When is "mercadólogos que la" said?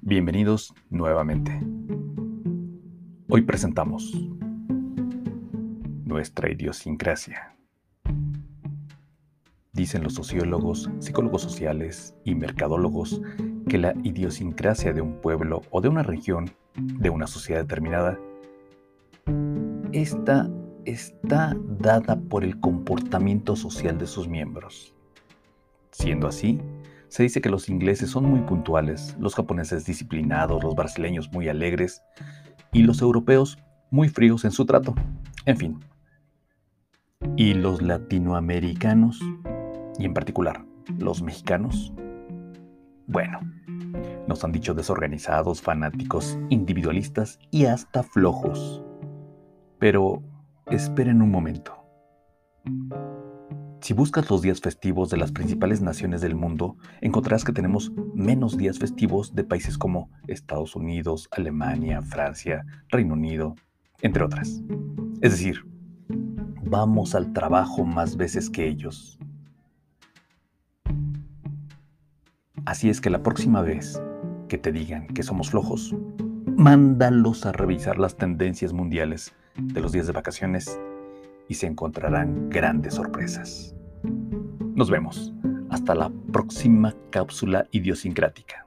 12.34-13.94